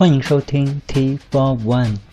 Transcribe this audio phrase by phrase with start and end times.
[0.00, 2.09] 欢迎收听 T Four One。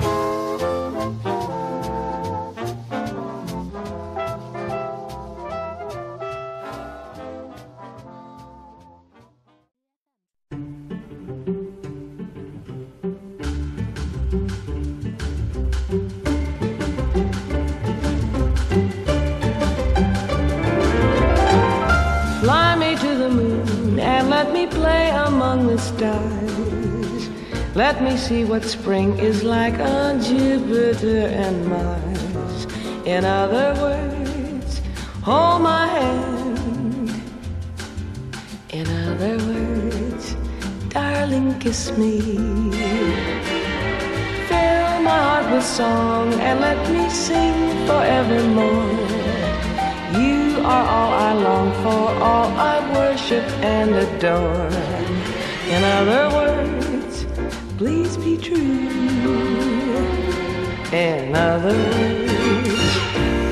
[60.93, 62.31] and others.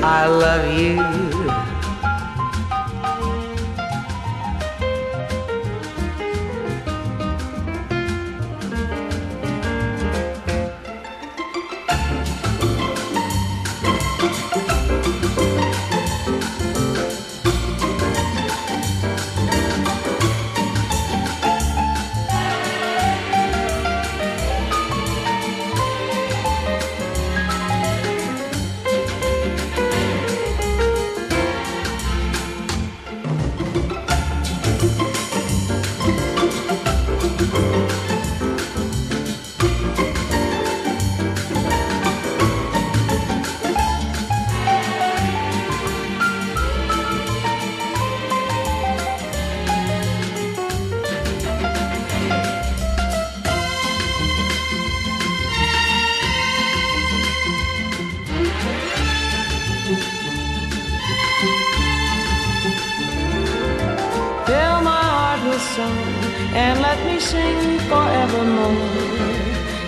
[0.03, 1.36] I love you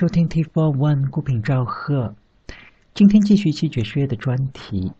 [0.00, 2.14] 收听 t for one 孤品赵贺。
[2.94, 4.94] 今天继续一期爵士乐的专题。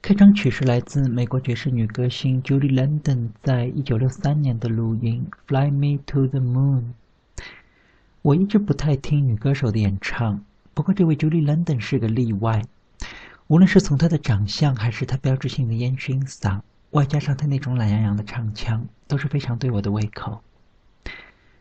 [0.00, 6.80] 开场曲是来自美国爵士女歌星 Julie London 在一九六三年的录音《Fly Me to the Moon》。
[8.22, 12.62] 我一直不太听女歌手的演唱，不过这位 Julie London 是个例外。
[13.48, 16.62] 无论是从她的长相，还是她标志性的烟熏嗓，
[16.92, 20.40] 外加上她那种懒洋洋的唱腔，都是非常对我的胃口。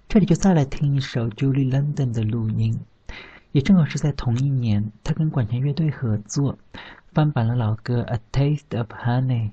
[0.07, 2.79] 这里就再来听一首 Julie London 的录音，
[3.51, 6.57] 也正好是在同一年，他跟管弦乐队合作，
[7.11, 9.51] 翻版了老歌《A Taste of Honey》。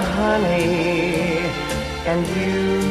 [0.00, 1.44] Honey
[2.06, 2.81] and you.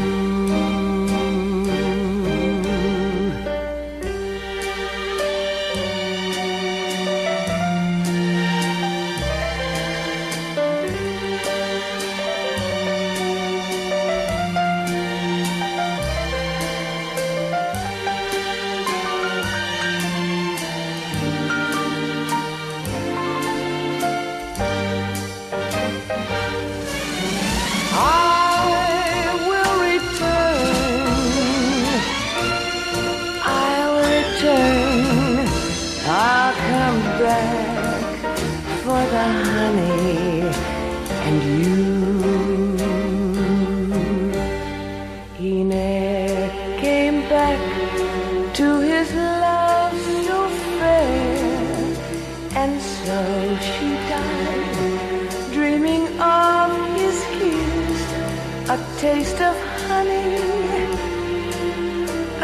[59.01, 59.57] Taste of
[59.87, 60.37] honey,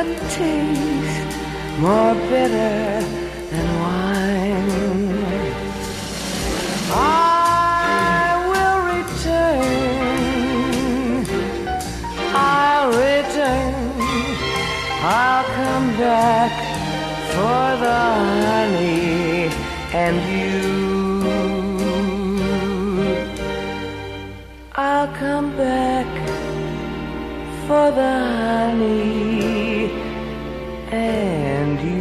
[0.01, 0.03] a
[0.37, 1.37] taste
[1.77, 3.01] more bitter
[3.51, 5.53] than wine.
[6.89, 10.37] I will return.
[12.33, 13.75] I'll return.
[15.19, 16.53] I'll come back
[17.33, 18.01] for the
[18.49, 19.53] honey
[19.93, 20.15] and
[27.97, 29.89] darling
[30.91, 31.97] and you.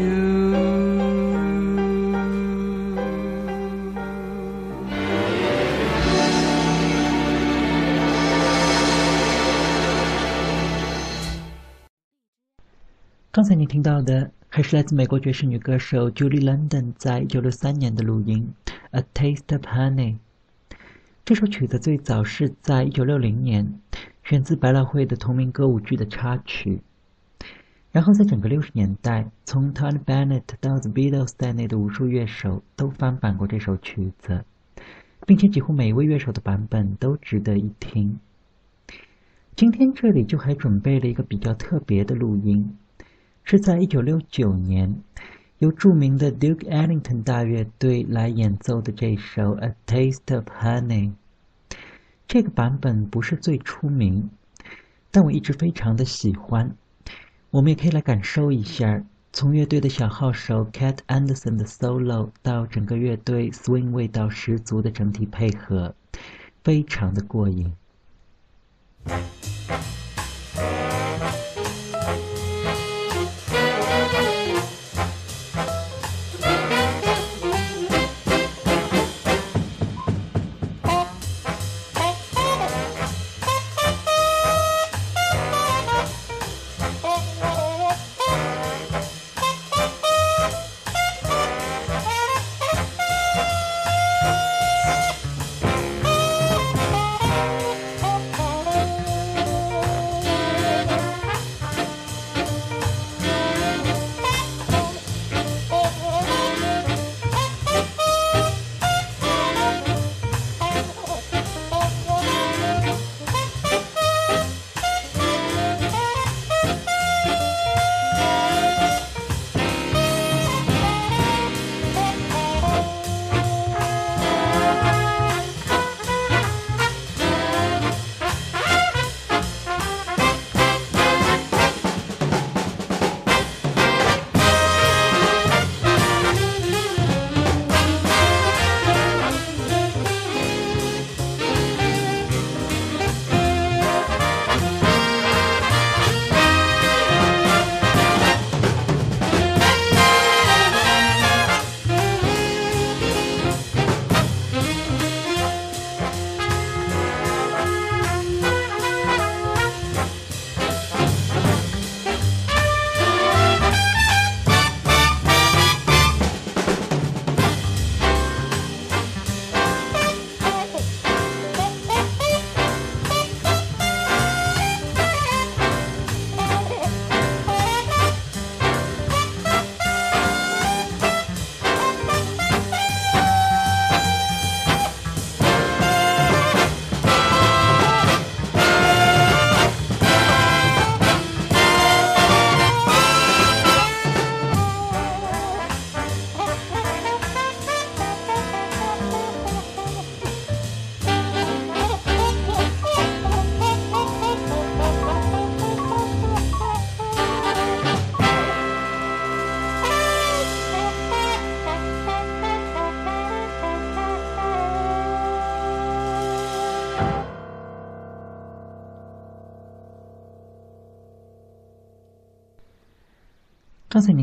[13.30, 18.52] 刚才你听到的还是来自美国爵士女歌手 julie london 在一九六三年的录音
[18.90, 20.16] a taste of honey
[21.24, 23.80] 这首曲子最早是在一九六零年
[24.28, 26.82] 选自百老汇的同名歌舞剧的插曲，
[27.92, 34.44] 然后在整个60年代，从 Tony Bennett 到 The Beatles 在内的无数乐手都翻版过这首曲子，
[35.28, 38.18] 并且几乎每一位乐手的版本都值得一听。
[39.54, 42.76] 今天这里就还准备了一个比较特别的录音。
[43.44, 44.92] 是在一九六九年，
[45.58, 51.10] 由著名的 Duke Ellington 大乐队来演奏的这首《A Taste of Honey》。
[52.28, 54.28] 这个版本不是最出名，
[55.10, 56.76] 但我一直非常的喜欢。
[57.50, 65.94] 我们也可以来感受一下，从乐队的小号手 Cat Anderson 的 solo 到整个乐队 swing 味道十足的整体配合，
[66.64, 67.72] 非常的过瘾。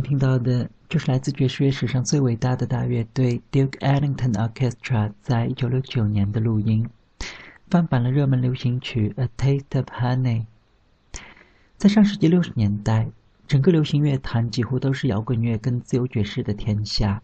[0.04, 6.88] 听到的就是来自爵士乐史上最伟大的大乐队 Duke Ellington Orchestra 在一九六九年的录音，
[7.70, 10.42] 翻版了热门流行曲《A Taste of Honey》。
[11.78, 13.10] 在上世纪六十年代，
[13.48, 17.24] 整个流行乐坛几乎都是摇滚乐跟自由爵士的天下，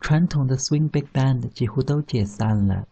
[0.00, 2.86] 传统的 swing big band 几乎都解散了，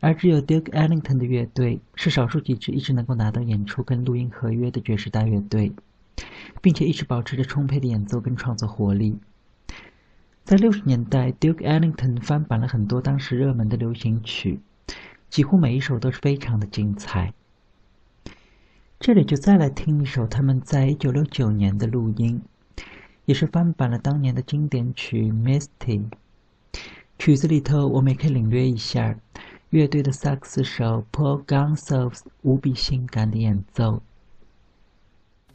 [0.00, 5.72] 而只有 Duke Ellington 的乐队是少数几支一直能够拿到演出跟录音合约的爵士大乐队，
[6.62, 9.18] 并且一直保持着充沛的演奏跟创作活力。
[10.44, 14.60] 在六十年代，Duke Ellington 翻版了很多当时热门的流行曲，
[15.28, 17.34] 几乎每一首都是非常的精彩。
[18.98, 22.40] 这里就再来听一首他们在一九六九年的录音，
[23.24, 26.08] 也是翻版了当年的经典曲《Misty》。
[27.18, 29.16] 曲子里头我们也可以领略一下
[29.70, 34.02] 乐队的萨克斯手 Paul Gonsalves 无比性感的演奏。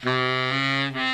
[0.00, 1.07] Mm-hmm.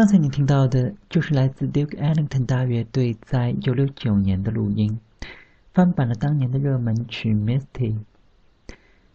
[0.00, 4.98] 刚才你听到的就是来自 Duke Ellington 大乐队在1969年的录音，
[5.74, 7.92] 翻版了当年的热门曲《Misty》。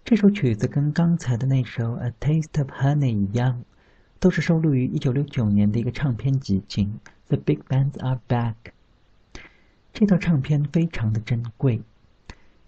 [0.03, 3.63] 这首曲子跟刚才的那首《A Taste of Honey》一样，
[4.19, 6.99] 都是收录于1969年的一个唱片集锦
[7.29, 8.53] 《The Big Bands Are Back》。
[9.91, 11.81] 这套唱片非常的珍贵，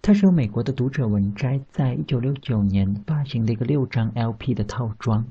[0.02, 5.28] 它是由美国的读者文摘在1969年发行的一个六张 LP 的套装，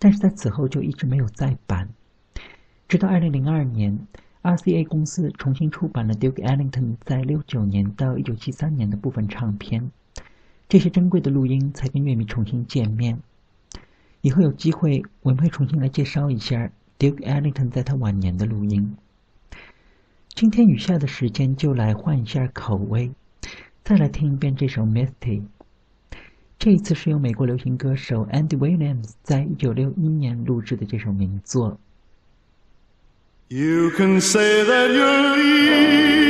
[0.00, 1.88] 但是在此后就一直没有再版。
[2.90, 3.96] 直到二零零二年
[4.42, 9.92] ，RCA 公司重新出版了 Duke Ellington 在六九年到一九七三年的部分唱片，
[10.68, 13.20] 这些珍贵的录音才跟乐迷重新见面。
[14.22, 18.96] 以后有机会，我们会重新来介绍一下 Duke Ellington 在他晚年的录音。
[20.30, 23.12] 今天余下的时间就来换一下口味，
[23.84, 25.42] 再来听一遍这首《Misty》。
[26.58, 31.78] 这一次是由美国流行歌手 Andy Williams 在一九六一年录制的这首名作。
[33.52, 36.29] You can say that you're leading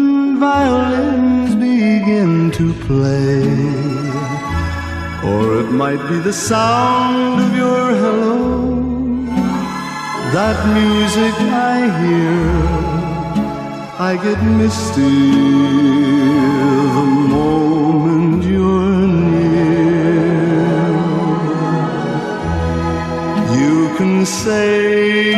[0.41, 3.43] violins begin to play.
[5.31, 8.41] Or it might be the sound of your hello,
[10.35, 11.35] that music
[11.73, 12.41] I hear.
[14.09, 15.17] I get misty
[16.97, 20.11] the moment you're near.
[23.59, 25.33] You can say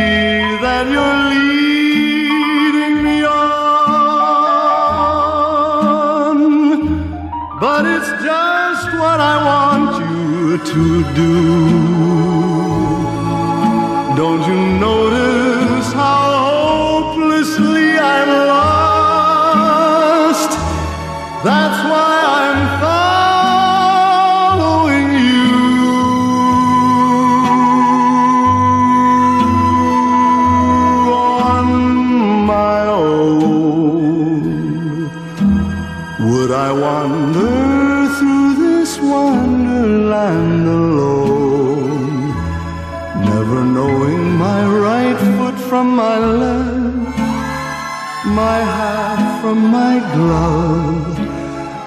[0.66, 1.33] that you're
[9.32, 10.84] I want you to
[11.20, 11.34] do.
[14.20, 15.33] Don't you notice
[45.74, 47.18] from my left,
[48.42, 51.18] my hat from my glove.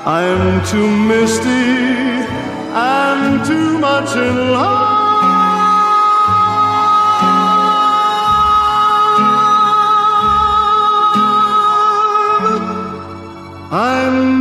[0.05, 1.69] I'm too misty
[2.75, 4.97] and too much in love.
[13.71, 14.36] I'm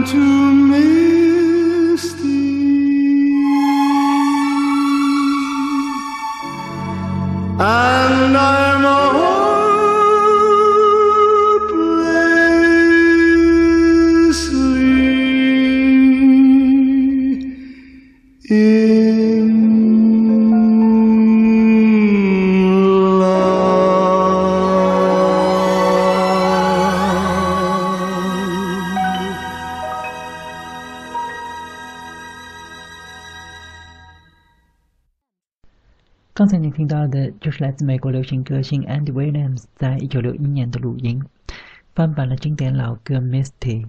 [36.86, 41.20] 听到的就是来自美国流行歌星 Andy Williams 在一九六一年的录音，
[41.96, 43.88] 翻版了经典老歌《Misty》。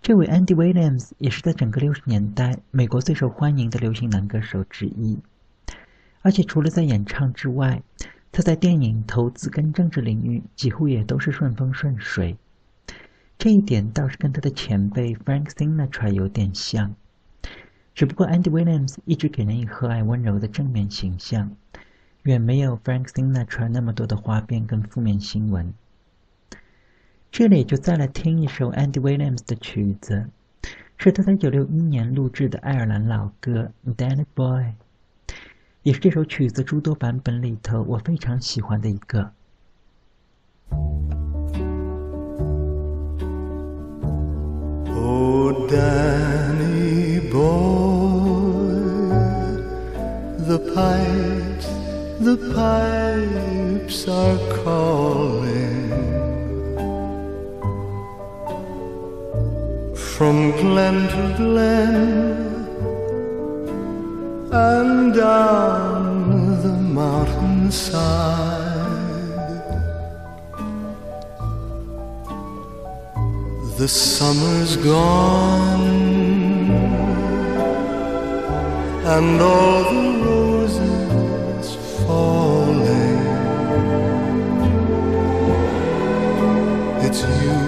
[0.00, 5.18] 这位 Andy Williams 也是在整个六十年代美国最受欢迎的流行男歌手之一，
[6.20, 7.82] 而且除了在演唱之外，
[8.30, 12.36] 他在电影、投资跟政治领域几乎也都是顺风顺水。
[13.36, 16.94] 这一点倒是跟他的前辈 Frank Sinatra 有点像。
[17.92, 21.56] 只不过 Andy Williams 一直给人以和蔼温柔的正面形象，
[22.22, 25.74] 远没有 Frank Sinatra 那么多的花边跟负面新闻。
[27.32, 30.28] 这里就再来听一首 Andy Williams 的曲子，
[30.96, 34.62] 是他在1961年录制的爱尔兰老歌《Danny Boy》，
[35.82, 39.32] 也是这首曲子诸多版本里头我非常喜欢的一个。
[44.94, 48.70] Oh, Danny boy,
[50.46, 51.66] the pipes,
[52.24, 55.90] the pipes are calling
[59.96, 61.94] from glen to glen
[64.52, 68.22] and down the mountainside.
[73.78, 75.82] The summer's gone
[79.14, 81.31] and all the roses
[82.06, 83.20] falling.
[87.06, 87.60] It's you,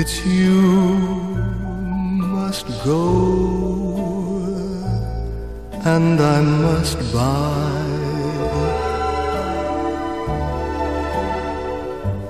[0.00, 0.60] it's you
[2.36, 3.04] must go,
[5.94, 7.84] and I must buy.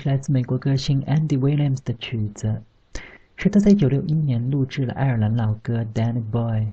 [0.00, 2.62] 是来自美国歌星 Andy Williams 的曲子，
[3.36, 6.72] 是他在1961年录制了爱尔兰老歌《Danny Boy》。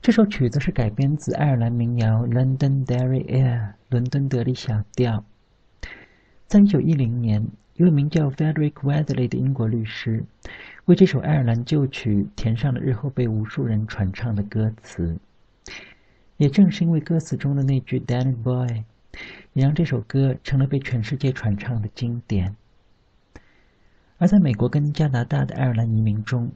[0.00, 5.22] 这首曲子是改编自爱尔兰民谣《London Derry Air》伦敦德里小调。
[6.46, 10.24] 在1910年，一位名叫 Frederick Weatherly 的英国律师
[10.86, 15.18] 为这首爱尔兰旧曲填上了日后被无数人传唱的歌词。
[16.38, 18.84] 也正是因为歌词中的那句 “Danny Boy”。
[19.52, 22.56] 也让这首歌成了被全世界传唱的经典。
[24.18, 26.52] 而在美国跟加拿大的爱尔兰移民中，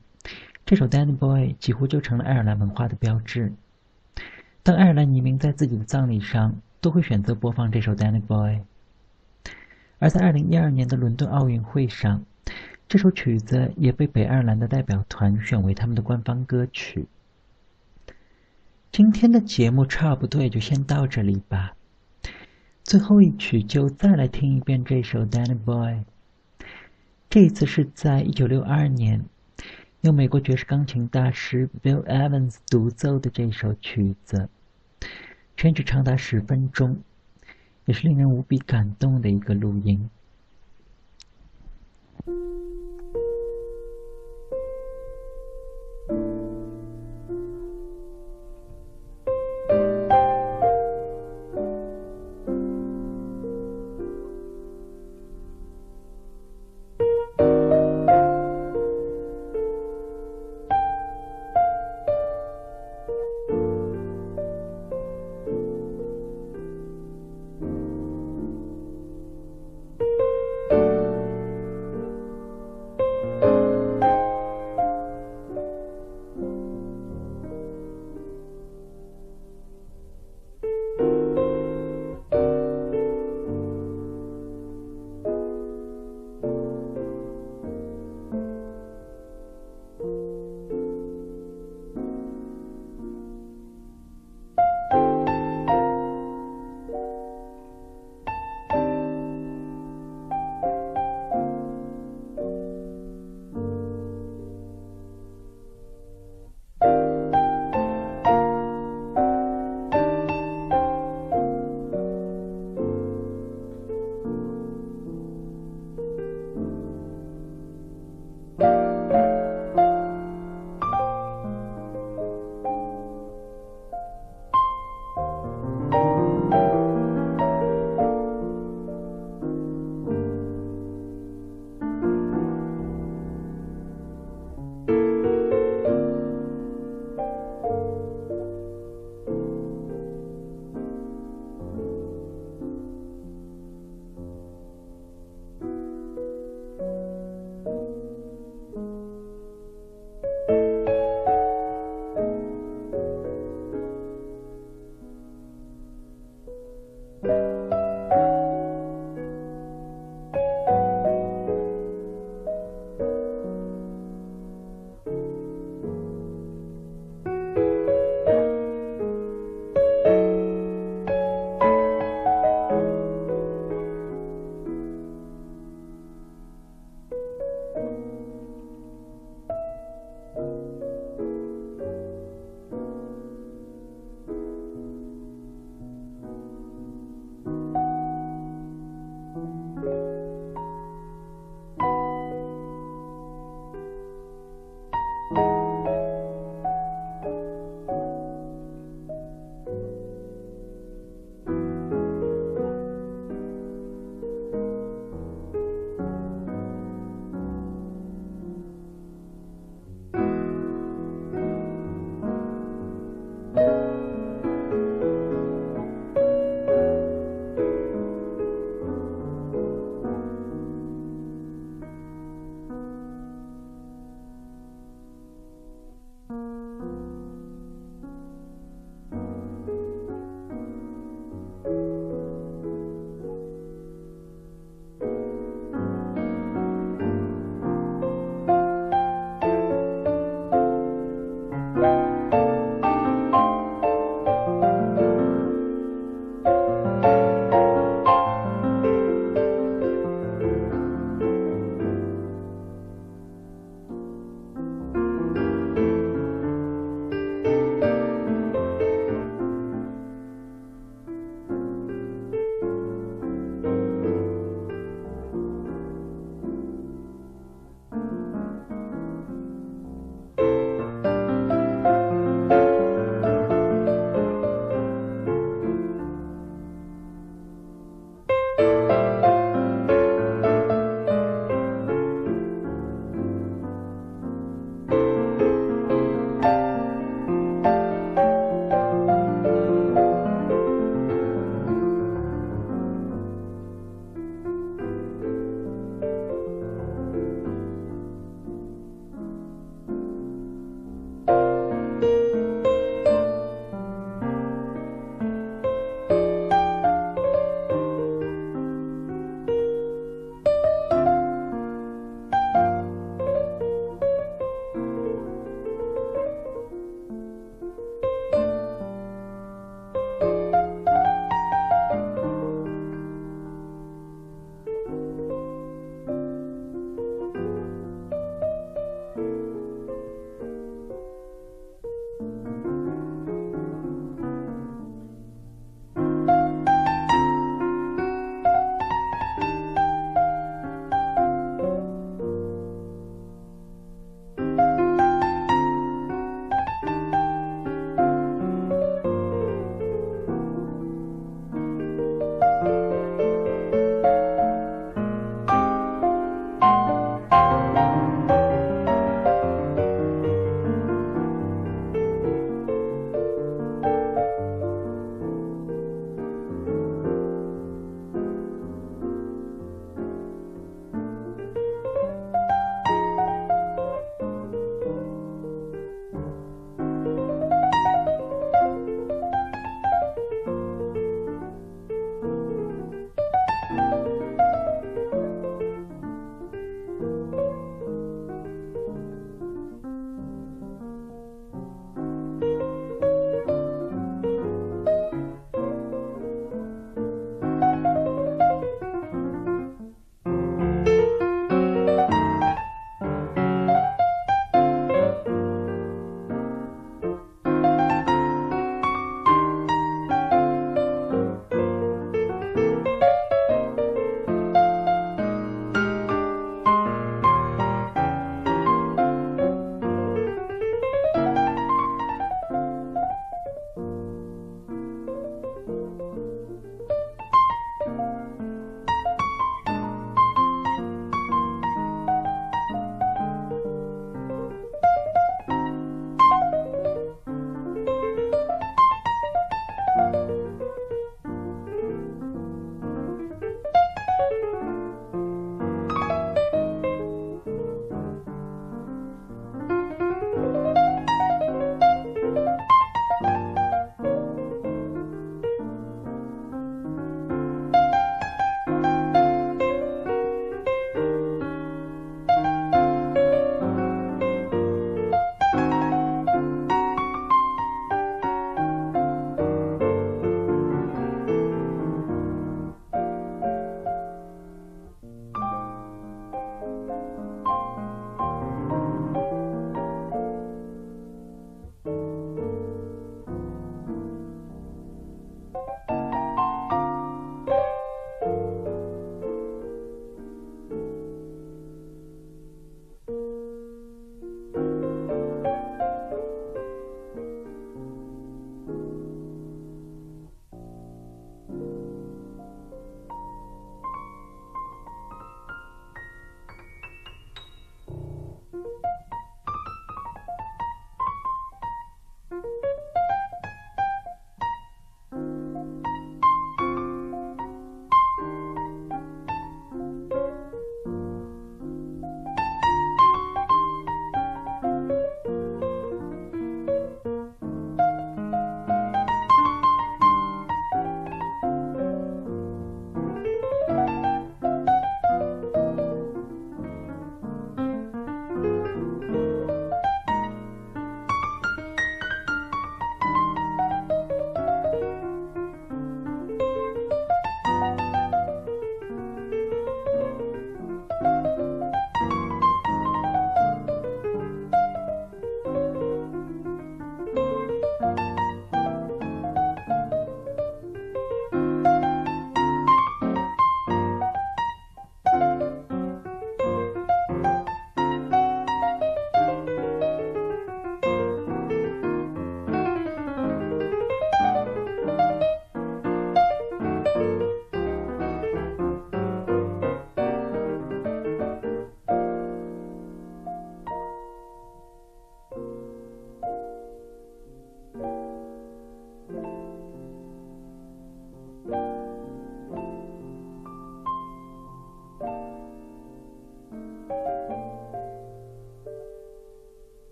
[0.65, 3.53] 这首《Danny Boy》几乎就成了爱尔兰文化的标志。
[4.63, 8.55] 当爱尔兰移民在自己的葬礼上，都会选择播放这首《Danny Boy》。
[9.99, 12.25] 而在2012年的伦敦奥运会上，
[12.87, 17.07] 这首曲子也被北爱尔兰的代表团选为他们的官方歌曲。
[18.93, 21.75] 今天的节目差不多也就先到这里吧。
[22.87, 25.95] 最后一曲就再来听一遍这首《Danny Boy》。
[27.29, 29.25] 这一次是在1962年，
[30.03, 34.49] 由美国爵士钢琴大师 Bill Evans 独奏的这首曲子，
[35.57, 36.99] 全曲长达十分钟，
[37.87, 40.09] 也是令人无比感动的一个录音。